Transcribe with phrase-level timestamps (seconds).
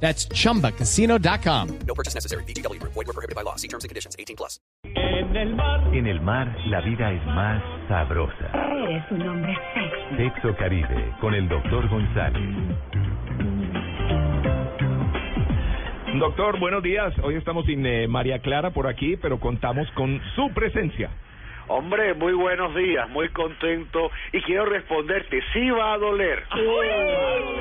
[0.00, 1.78] That's chumbacasino.com.
[1.86, 2.44] No purchase necessary.
[2.44, 2.80] BGW.
[2.82, 3.56] Void were prohibited by law.
[3.56, 4.14] See terms and conditions.
[4.18, 4.60] 18 plus.
[4.84, 5.94] En el mar.
[5.94, 8.50] En el mar, la vida es más sabrosa.
[8.54, 10.16] Eres un hombre sexy.
[10.16, 12.42] Sexo Caribe, con el doctor González.
[16.18, 17.12] Doctor, buenos días.
[17.22, 21.10] Hoy estamos sin eh, María Clara por aquí, pero contamos con su presencia.
[21.68, 26.44] Hombre, muy buenos días, muy contento y quiero responderte, sí va a doler.
[26.52, 27.55] Va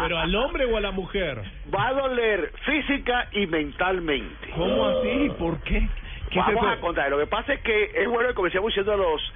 [0.00, 1.42] ¿Pero al hombre o a la mujer?
[1.74, 4.50] Va a doler física y mentalmente.
[4.54, 5.30] ¿Cómo así?
[5.38, 5.88] ¿Por qué?
[6.30, 8.92] ¿Qué es Vamos a contar, lo que pasa es que es bueno que comencemos diciendo
[8.92, 9.32] a los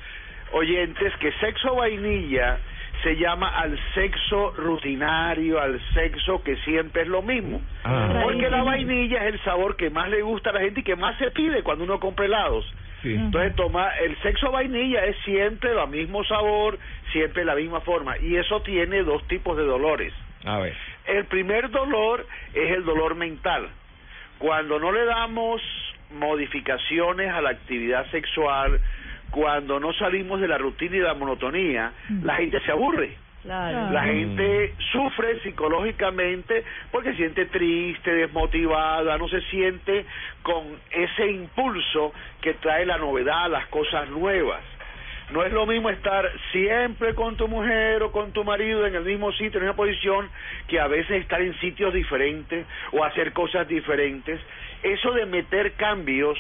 [0.53, 2.59] oyentes que sexo vainilla
[3.03, 7.61] se llama al sexo rutinario, al sexo que siempre es lo mismo.
[7.85, 8.21] Ah.
[8.23, 10.97] Porque la vainilla es el sabor que más le gusta a la gente y que
[10.97, 12.65] más se pide cuando uno compra helados.
[13.03, 13.15] Sí.
[13.15, 16.79] Entonces toma el sexo vainilla es siempre el mismo sabor,
[17.13, 20.13] siempre la misma forma y eso tiene dos tipos de dolores.
[20.45, 20.77] A ver.
[21.07, 23.69] El primer dolor es el dolor mental.
[24.39, 25.61] Cuando no le damos
[26.13, 28.81] modificaciones a la actividad sexual,
[29.31, 33.17] cuando no salimos de la rutina y de la monotonía, la gente se aburre.
[33.45, 40.05] La gente sufre psicológicamente porque se siente triste, desmotivada, no se siente
[40.43, 44.61] con ese impulso que trae la novedad, las cosas nuevas.
[45.31, 49.05] No es lo mismo estar siempre con tu mujer o con tu marido en el
[49.05, 50.29] mismo sitio, en una posición,
[50.69, 54.41] que a veces estar en sitios diferentes o hacer cosas diferentes.
[54.83, 56.39] Eso de meter cambios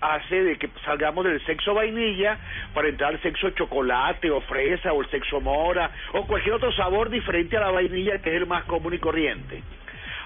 [0.00, 2.38] hace de que salgamos del sexo vainilla
[2.74, 7.10] para entrar al sexo chocolate o fresa o el sexo mora o cualquier otro sabor
[7.10, 9.62] diferente a la vainilla que es el más común y corriente.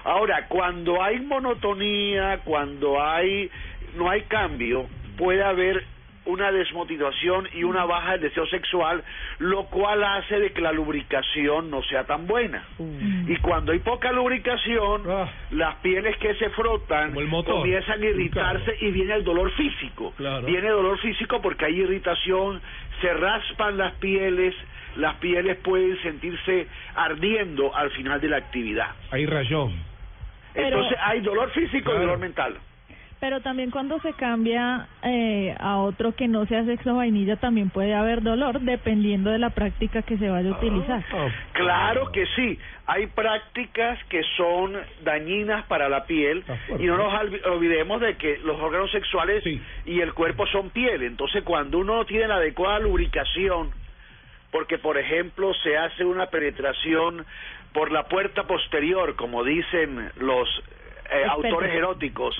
[0.03, 3.49] Ahora, cuando hay monotonía, cuando hay
[3.95, 4.87] no hay cambio,
[5.17, 5.83] puede haber
[6.25, 9.03] una desmotivación y una baja del deseo sexual,
[9.39, 12.63] lo cual hace de que la lubricación no sea tan buena.
[13.27, 15.29] Y cuando hay poca lubricación, Ah.
[15.51, 20.13] las pieles que se frotan el comienzan a irritarse y viene el dolor físico.
[20.15, 20.45] Claro.
[20.45, 22.61] Viene dolor físico porque hay irritación,
[23.01, 24.55] se raspan las pieles,
[24.95, 28.91] las pieles pueden sentirse ardiendo al final de la actividad.
[29.11, 29.73] Hay rayón.
[30.53, 31.97] Pero- Entonces hay dolor físico Claro.
[31.97, 32.57] y dolor mental.
[33.23, 37.93] Pero también cuando se cambia eh, a otro que no sea sexo vainilla, también puede
[37.95, 41.05] haber dolor dependiendo de la práctica que se vaya a utilizar.
[41.13, 44.73] Ah, Claro que sí, hay prácticas que son
[45.05, 46.43] dañinas para la piel
[46.77, 49.61] y no nos olvi- olvidemos de que los órganos sexuales Sí.
[49.85, 53.69] y el cuerpo son piel, entonces cuando uno no tiene la adecuada lubricación,
[54.51, 57.25] porque por ejemplo se hace una penetración
[57.71, 60.49] por la puerta posterior, como dicen los
[61.11, 62.35] eh, autores eróticos,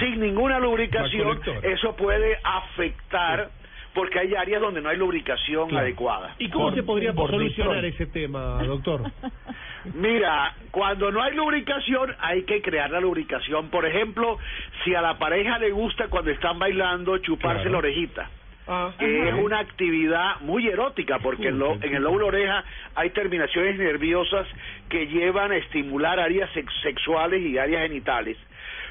[0.00, 3.50] sin ninguna lubricación, eso puede afectar
[3.94, 5.84] porque hay áreas donde no hay lubricación Claro.
[5.84, 6.34] adecuada.
[6.38, 7.94] ¿Y cómo se podría por solucionar Detroit.
[7.94, 9.02] ese tema, doctor?
[9.94, 13.68] Mira, cuando no hay lubricación hay que crear la lubricación.
[13.70, 14.38] Por ejemplo,
[14.84, 17.72] si a la pareja le gusta cuando están bailando chuparse Claro.
[17.72, 18.30] la orejita,
[18.68, 18.92] Ah.
[18.98, 22.64] que es una actividad muy erótica porque en, lo- en el lóbulo oreja
[22.94, 24.46] hay terminaciones nerviosas
[24.90, 28.36] que llevan a estimular áreas sex- sexuales y áreas genitales.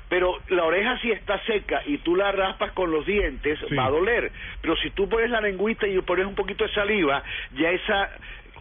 [0.09, 3.75] Pero la oreja si está seca y tú la raspas con los dientes Sí.
[3.75, 4.31] va a doler.
[4.61, 7.21] Pero si tú pones la lengüita y pones un poquito de saliva,
[7.55, 8.09] ya esa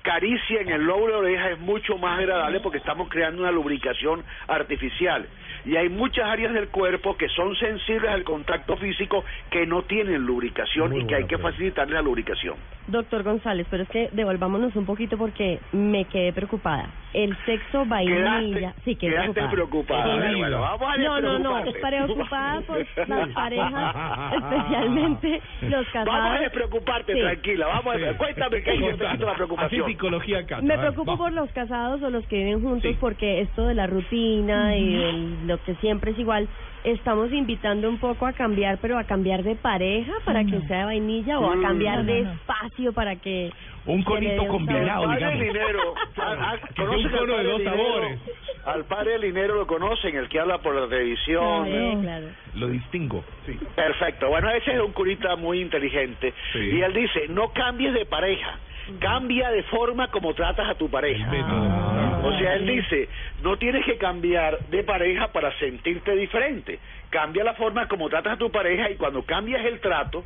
[0.03, 4.23] caricia en el lóbulo de oreja es mucho más agradable porque estamos creando una lubricación
[4.49, 5.27] artificial.
[5.67, 10.25] Y hay muchas áreas del cuerpo que son sensibles al contacto físico que no tienen
[10.25, 11.51] lubricación Muy y que hay que pregunta.
[11.51, 12.55] facilitarle la lubricación.
[12.89, 16.89] Doctor González, pero es que devolvámonos un poquito porque me quedé preocupada.
[17.13, 18.41] El sexo vainilla.
[18.53, 20.31] Quedaste, sí, quedé quedaste preocupada.
[20.31, 20.39] Sí.
[20.39, 23.95] Bueno, vamos a No, no, no, preocupada por las parejas,
[24.35, 26.07] especialmente los casados.
[26.07, 27.21] Vamos a despreocuparte, Sí.
[27.21, 27.67] tranquila.
[27.67, 28.17] Vamos a.
[28.19, 29.87] Cuéntame qué es la Así preocupación.
[29.87, 30.61] psicología acá.
[30.63, 32.97] Me preocupo por los casados o los que viven juntos Sí.
[33.01, 36.49] porque esto de la rutina y el- lo que siempre es igual,
[36.85, 40.85] estamos invitando un poco a cambiar, pero a cambiar de pareja para que sea de
[40.85, 41.63] vainilla o a Mm.
[41.63, 43.51] cambiar No, de no, espacio para que...
[43.87, 45.11] Un conito un combinado, sabor.
[45.15, 45.55] Al padre digamos.
[45.55, 47.77] Linero, a- a- Que sea ¿conocen un cono de dos Linero?
[47.77, 48.21] sabores.
[48.67, 51.67] Al padre Linero lo conocen, el que habla por la televisión.
[51.67, 52.27] Sí, claro.
[52.55, 53.25] Lo distingo.
[53.47, 53.57] Sí.
[53.77, 54.29] Perfecto.
[54.29, 56.35] Bueno, ese es un curita muy inteligente.
[56.53, 56.59] Sí.
[56.59, 58.59] Y él dice, no cambies de pareja,
[58.99, 61.31] cambia de forma como tratas a tu pareja.
[61.33, 61.86] Ah.
[62.27, 63.09] O sea, él dice,
[63.43, 66.81] no tienes que cambiar de pareja para sentirte diferente.
[67.11, 70.25] Cambia la forma como tratas a tu pareja y cuando cambias el trato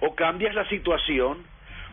[0.00, 1.38] o cambias la situación,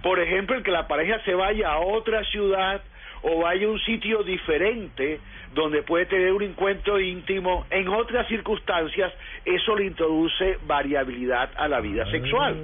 [0.04, 2.82] por ejemplo, el que la pareja se vaya a otra ciudad
[3.24, 5.20] o vaya a un sitio diferente
[5.54, 9.12] donde puede tener un encuentro íntimo en otras circunstancias,
[9.44, 12.56] eso le introduce variabilidad a la vida sexual.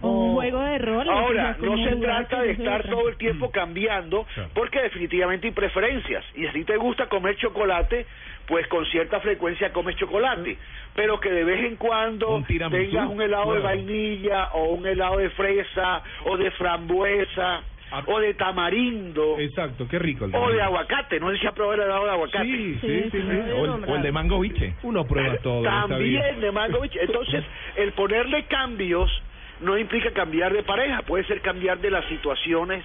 [0.00, 1.08] O un juego de roles.
[1.08, 2.90] o Ahora, no se trata de estar otra.
[2.90, 6.24] todo el tiempo cambiando, porque definitivamente hay preferencias.
[6.34, 8.04] Y si te gusta comer chocolate,
[8.46, 10.58] pues con cierta frecuencia comes chocolate.
[10.94, 15.16] Pero que de vez en cuando Un tengas un helado de vainilla, o un helado
[15.18, 17.62] de fresa, o de frambuesa,
[17.92, 18.02] Ah.
[18.06, 21.20] o de tamarindo, Exacto, qué rico el o de aguacate.
[21.20, 22.44] No sé si ha probado el helado de aguacate.
[22.46, 23.18] Sí, sí, Sí, sí.
[23.56, 24.74] O el, o el de mango biche.
[24.82, 25.62] Uno prueba todo.
[25.62, 26.96] También de Mangovich.
[26.96, 27.44] Entonces,
[27.76, 29.10] el ponerle cambios
[29.60, 32.84] no implica cambiar de pareja, puede ser cambiar de las situaciones.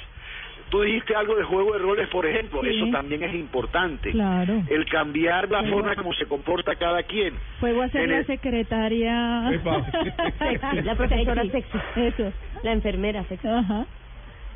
[0.70, 2.70] Tú dijiste algo de juego de roles, por ejemplo, Sí.
[2.70, 4.12] eso también es importante.
[4.12, 4.62] Claro.
[4.70, 7.34] El cambiar la forma como se comporta cada quien.
[7.60, 9.50] Juego a ser En la el- secretaria.
[10.40, 11.78] Sexy, la profesora sexy.
[11.96, 12.32] Eso.
[12.64, 13.48] La enfermera sexy.
[13.48, 13.86] Ajá.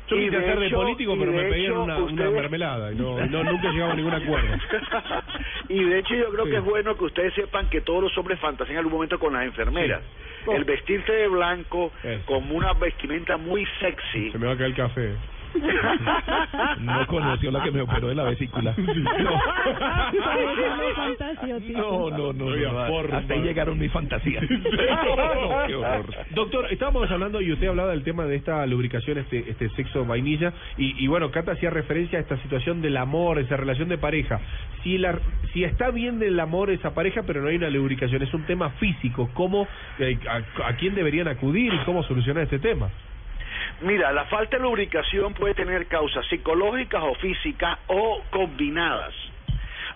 [0.06, 1.98] Yo Y quise de hacer de hecho- político, pero de me pedían una,
[2.30, 4.54] mermelada y no, no, nunca llegaba a ningún acuerdo.
[5.70, 6.50] y de hecho yo creo Sí.
[6.52, 9.32] que es bueno que ustedes sepan que todos los hombres fantasean en algún momento con
[9.32, 10.02] las enfermeras.
[10.02, 10.33] Sí.
[10.52, 12.24] El vestirse de blanco Eso.
[12.26, 14.30] como una vestimenta muy sexy.
[14.30, 15.14] Se me va a caer el café.
[16.80, 18.74] No conoció la que me operó de la vesícula.
[21.72, 22.46] No, no, no.
[23.16, 24.44] Hasta ahí llegaron mis fantasías.
[24.54, 26.06] No, qué horror.
[26.30, 30.52] Doctor, estábamos hablando y usted hablaba del tema de esta lubricación, este, este sexo vainilla,
[30.76, 34.40] y, y bueno, Cata hacía referencia a esta situación del amor, esa relación de pareja.
[34.82, 35.18] Si, la,
[35.52, 38.70] si está bien del amor esa pareja, pero no hay una lubricación, es un tema
[38.70, 39.66] físico, ¿cómo,
[39.98, 42.90] eh, a, a quién deberían acudir y cómo solucionar este tema?
[43.80, 49.14] Mira, la falta de lubricación puede tener causas psicológicas o físicas o combinadas.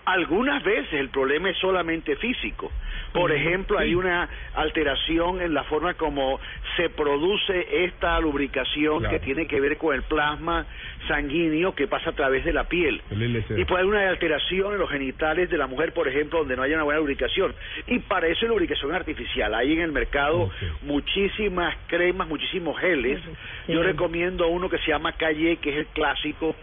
[0.05, 2.71] Algunas veces el problema es solamente físico.
[3.13, 6.39] Por ejemplo, hay una alteración en la forma como
[6.77, 9.13] se produce esta lubricación Claro.
[9.13, 10.65] que tiene que ver con el plasma
[11.07, 13.01] sanguíneo que pasa a través de la piel.
[13.11, 16.63] Y puede haber una alteración en los genitales de la mujer, por ejemplo, donde no
[16.63, 17.53] haya una buena lubricación.
[17.87, 19.53] Y para eso hay lubricación artificial.
[19.55, 20.49] Hay en el mercado
[20.81, 23.19] muchísimas cremas, muchísimos geles.
[23.65, 23.73] Sí.
[23.73, 26.55] Yo recomiendo uno que se llama Calle, que es el clásico.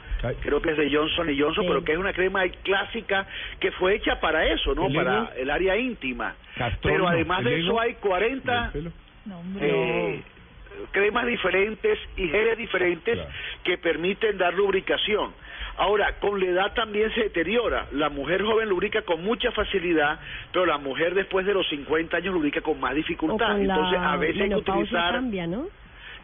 [0.43, 1.69] Creo que es de Johnson y Johnson, Sí.
[1.69, 3.27] pero que es una crema clásica
[3.61, 4.87] que fue hecha para eso, ¿no?
[4.88, 6.35] ¿El Para el área íntima.
[6.83, 8.93] Pero además ¿El de eso hay 40 ¿Del pelo?
[9.27, 9.69] No, hombre.
[9.71, 10.23] eh,
[10.90, 13.31] cremas diferentes y geles diferentes Claro.
[13.64, 15.32] que permiten dar lubricación.
[15.78, 17.87] Ahora, con la edad también se deteriora.
[17.93, 20.19] La mujer joven lubrica con mucha facilidad,
[20.52, 23.61] pero la mujer después de los 50 años lubrica con más O dificultad.
[23.61, 25.12] Entonces, a veces hay que utilizar...
[25.12, 25.67] cambia, ¿no?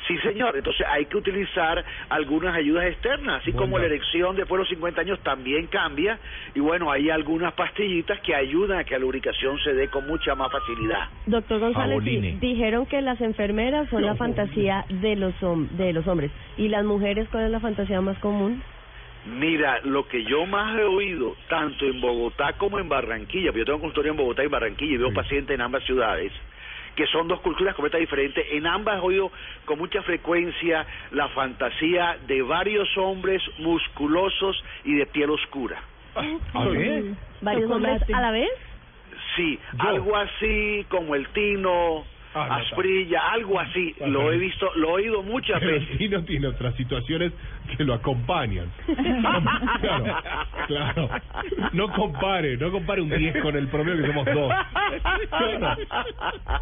[0.08, 0.56] Sí, señor.
[0.56, 5.00] Entonces hay que utilizar algunas ayudas externas, así como la erección después de los 50
[5.00, 6.18] años también cambia.
[6.54, 10.34] Y bueno, hay algunas pastillitas que ayudan a que la lubricación se dé con mucha
[10.34, 11.08] más facilidad.
[11.26, 15.34] Doctor González, di- dijeron que las enfermeras son la fantasía de los
[15.76, 16.30] de los hombres.
[16.56, 18.62] ¿Y las mujeres cuál es la fantasía más común?
[19.24, 23.64] Mira, lo que yo más he oído, tanto en Bogotá como en Barranquilla, porque yo
[23.66, 25.14] tengo consultorio en Bogotá y Barranquilla y veo Sí.
[25.14, 26.32] pacientes en ambas ciudades,
[26.96, 28.46] que son dos culturas completamente diferentes.
[28.52, 29.32] En ambas he oído
[29.64, 35.80] con mucha frecuencia la fantasía de varios hombres musculosos y de piel oscura.
[36.14, 37.14] ¿Ah, sí?
[37.40, 38.50] ¿Varios hombres a la vez?
[39.36, 39.88] Sí, Yo.
[39.88, 43.94] algo así como el Tino, Ah, no, Asprilla, algo así.
[44.06, 45.98] Lo he visto, lo he oído muchas Pero veces.
[45.98, 47.32] sí no tiene otras situaciones
[47.76, 48.70] que lo acompañan.
[49.80, 50.18] claro,
[50.66, 51.08] claro.
[51.72, 54.52] No compare, no compare un 10 con el promedio que somos dos.
[55.28, 55.76] Claro,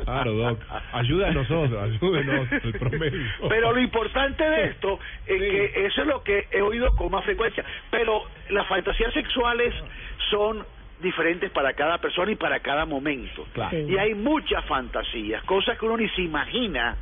[0.05, 0.61] claro Doc.
[0.93, 3.21] Ayuda a nosotros, ayúdenos el promedio.
[3.49, 5.49] Pero lo importante de esto es Sí.
[5.51, 7.65] que eso es lo que he oído con más frecuencia.
[7.91, 9.73] Pero las fantasías sexuales
[10.31, 10.65] son
[11.01, 13.47] diferentes para cada persona y para cada momento.
[13.53, 13.71] Claro.
[13.71, 13.93] Sí.
[13.93, 16.97] Y hay muchas fantasías, cosas que uno ni se imagina.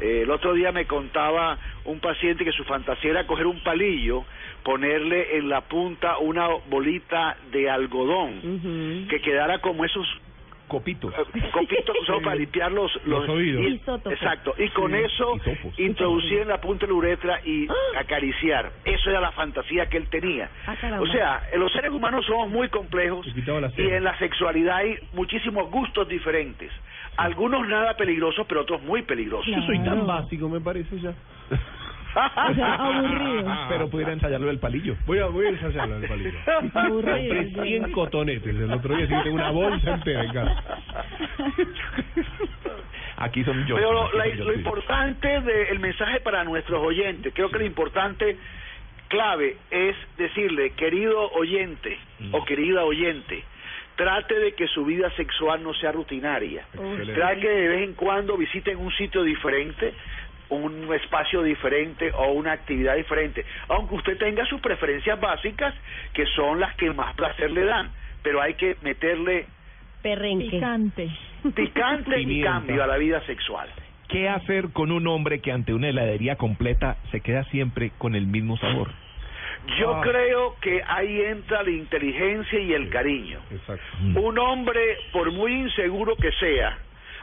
[0.00, 4.24] Eh, el otro día me contaba un paciente que su fantasía era coger un palillo,
[4.62, 10.06] ponerle en la punta una bolita de algodón, que quedara como esos
[10.68, 11.08] Copito.
[11.10, 13.62] eh, copitos que son para limpiar los, Los oídos.
[13.62, 13.80] y-
[14.12, 14.54] exacto.
[14.58, 15.32] Y con eso
[15.78, 17.66] introducir en la punta de la uretra y
[17.98, 18.70] acariciar.
[18.84, 20.50] Eso era la fantasía que él tenía.
[20.66, 23.26] Ah, o sea los seres humanos somos muy complejos
[23.76, 26.70] y en la sexualidad hay muchísimos gustos diferentes.
[27.16, 29.46] Algunos nada peligrosos pero otros muy peligrosos.
[29.52, 31.14] Yo soy tan básico, me parece ya.
[32.50, 33.56] O sea, aburrido.
[33.68, 34.96] Pero pudiera ensayarlo del palillo.
[35.06, 36.38] Voy a, voy a ensayarlo el palillo.
[36.74, 37.34] Aburrido.
[37.36, 40.64] Compré 100 cotonetes el otro día, así que tengo una bolsa entera en casa.
[43.16, 43.74] Aquí son yo.
[43.76, 44.58] Pero lo, la- yo, lo sí.
[44.58, 48.36] importante del mensaje para nuestros oyentes, creo que lo importante
[49.08, 51.98] clave es decirle, querido oyente
[52.32, 53.42] o querida oyente,
[53.96, 56.62] trate de que su vida sexual no sea rutinaria.
[56.74, 57.14] Excelente.
[57.14, 59.94] Trate que de vez en cuando visiten un sitio diferente,
[60.50, 65.74] un espacio diferente o una actividad diferente, aunque usted tenga sus preferencias básicas,
[66.14, 67.90] que son las que más placer le dan,
[68.22, 69.46] pero hay que meterle
[70.02, 70.50] Perrenque.
[70.50, 71.10] Picante.
[71.54, 73.68] picante y cambio a la vida sexual.
[74.08, 78.26] ¿Qué hacer con un hombre que ante una heladería completa se queda siempre con el
[78.26, 78.90] mismo sabor?
[79.78, 80.00] Yo Ah.
[80.02, 83.38] creo que ahí entra la inteligencia y el cariño.
[83.50, 83.84] Exacto.
[84.14, 84.80] Un hombre,
[85.12, 86.78] por muy inseguro que sea,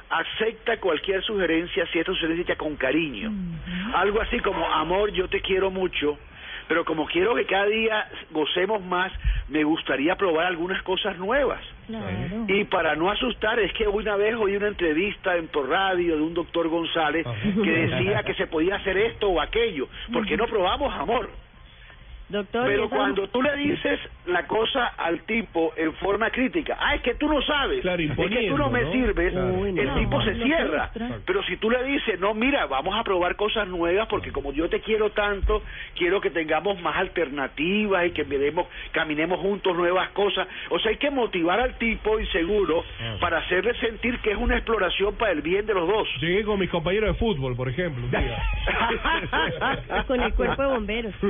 [0.09, 3.31] acepta cualquier sugerencia si esta sugerencia con cariño.
[3.93, 6.17] Algo así como, amor, yo te quiero mucho,
[6.67, 9.11] pero como quiero que cada día gocemos más,
[9.49, 11.61] me gustaría probar algunas cosas nuevas.
[11.87, 12.45] Claro.
[12.47, 16.21] Y para no asustar, es que una vez oí una entrevista en por radio de
[16.21, 17.25] un doctor González
[17.63, 19.87] que decía que se podía hacer esto o aquello.
[20.11, 21.29] ¿Por qué no probamos amor?
[22.27, 26.95] Doctor, ¿y Pero cuando tú le dices la cosa al tipo en forma crítica, ah,
[26.95, 28.91] es que tú no sabes, Claro, es que tú no me ¿no?
[28.91, 29.53] sirves, Claro.
[29.53, 30.89] Uy, el no, tipo se cierra.
[31.25, 34.67] Pero si tú le dices, no, mira, vamos a probar cosas nuevas porque como yo
[34.69, 35.61] te quiero tanto,
[35.95, 40.47] quiero que tengamos más alternativas y que miremos, caminemos juntos nuevas cosas.
[40.69, 43.17] O sea, hay que motivar al tipo inseguro Ah.
[43.21, 46.07] para hacerle sentir que es una exploración para el bien de los dos.
[46.21, 48.03] Llegué con mis compañeros de fútbol, por ejemplo.
[48.03, 48.43] un día.
[50.07, 51.13] con el cuerpo de bomberos.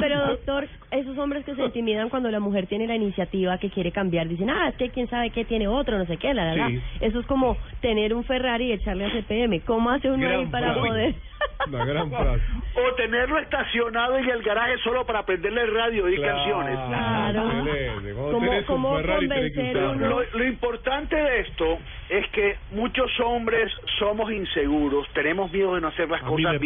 [0.00, 3.92] Pero doctor, esos hombres que se intimidan cuando la mujer tiene la iniciativa que quiere
[3.92, 6.54] cambiar, dicen, ah, es que quién sabe qué tiene otro, no sé qué, la, la,
[6.56, 6.68] la.
[6.68, 6.80] Sí.
[7.00, 9.60] Eso es como tener un Ferrari y echarle a CPM.
[9.60, 10.88] ¿Cómo hace uno Gran ahí para frase.
[10.88, 11.14] poder?
[11.68, 12.42] Una gran frase.
[12.76, 16.76] o tenerlo estacionado en el garaje solo para prenderle el radio y canciones.
[16.78, 17.50] Claro.
[17.64, 18.12] excelente.
[18.14, 20.08] ¿Cómo- cómo Ferrari convencer uno?
[20.08, 25.88] Lo, lo importante de esto es que muchos hombres somos inseguros, tenemos miedo de no
[25.88, 26.60] hacer las A cosas pasa.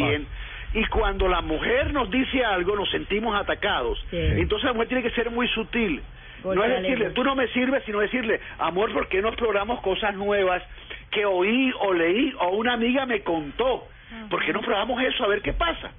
[0.75, 3.99] Y cuando la mujer nos dice algo, nos sentimos atacados.
[4.11, 4.17] Sí.
[4.19, 6.03] Entonces la mujer tiene que ser muy sutil.
[6.45, 10.15] No es decirle, tú no me sirves, sino decirle, amor, ¿por qué no exploramos cosas
[10.15, 10.63] nuevas
[11.11, 13.87] que oí o leí o una amiga me contó?
[14.29, 15.93] ¿Por qué no probamos eso a ver qué pasa?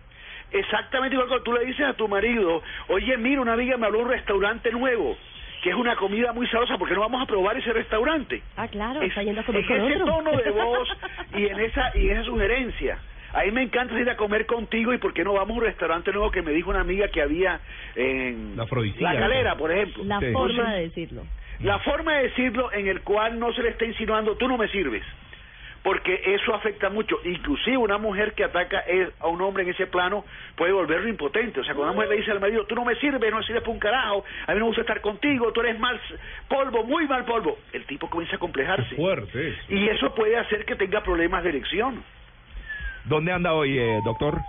[0.51, 3.99] Exactamente igual cuando tú le dices a tu marido, oye, mira, una amiga me habló
[3.99, 5.17] de un restaurante nuevo,
[5.63, 8.41] que es una comida muy sabrosa, ¿por qué no vamos a probar ese restaurante?
[8.57, 10.89] Ah, claro, Es- está yendo en ese tono de voz
[11.35, 12.99] y en esa y esa sugerencia.
[13.33, 15.65] A mí me encanta ir a comer contigo y por qué no vamos a un
[15.65, 17.59] restaurante nuevo que me dijo una amiga que había
[17.95, 18.65] en La.
[19.13, 20.03] La Calera, por ejemplo.
[20.05, 20.31] La Sí.
[20.31, 21.23] forma de decirlo.
[21.61, 24.67] La forma de decirlo en el cual no se le está insinuando tú no me
[24.67, 25.03] sirves.
[25.81, 27.19] Porque eso afecta mucho.
[27.25, 28.83] Inclusive una mujer que ataca
[29.19, 30.23] a un hombre en ese plano
[30.55, 31.59] puede volverlo impotente.
[31.59, 33.43] O sea, cuando una mujer le dice al marido, tú no me sirves, no me
[33.43, 35.99] sirves para un carajo, a mí no me gusta estar contigo, tú eres mal
[36.47, 37.57] polvo, muy mal polvo.
[37.73, 38.95] El tipo comienza a complejarse.
[38.95, 39.59] Fuerte eso.
[39.69, 42.01] Y eso puede hacer que tenga problemas de erección.
[43.05, 44.41] ¿Dónde anda hoy, eh, doctor?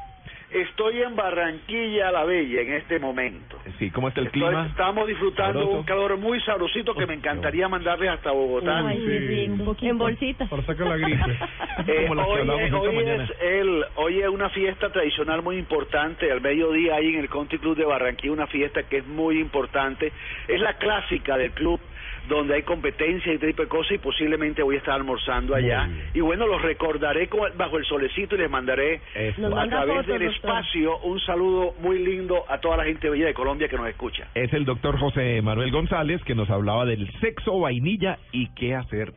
[0.53, 3.59] Estoy en Barranquilla la Bella en este momento.
[3.81, 4.67] Sí, ¿cómo está el Estoy- clima?
[4.69, 5.79] estamos disfrutando Sabroso.
[5.81, 8.87] un calor muy sabrosito que me encantaría mandarles hasta Bogotá.
[8.87, 9.91] Ay, sí, un poquito.
[9.91, 10.47] En bolsita.
[10.47, 11.19] Para sacar la gripe.
[11.87, 17.09] Eh, hoy hoy es el, hoy es una fiesta tradicional muy importante, al mediodía ahí
[17.15, 20.13] en el Country Club de Barranquilla, una fiesta que es muy importante,
[20.47, 21.81] es la clásica del club,
[22.29, 25.89] donde hay competencia y este tipo de cosas y posiblemente voy a estar almorzando allá.
[26.15, 29.47] Y bueno, los recordaré con- bajo el solecito y les mandaré Eso.
[29.57, 30.35] A través fotos, del doctor.
[30.35, 34.29] espacio un saludo muy lindo a toda la gente bella de Colombia que nos escucha.
[34.35, 39.13] Es el doctor José Manuel González que nos hablaba del sexo vainilla y qué hacer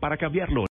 [0.00, 0.62] para cambiarlo.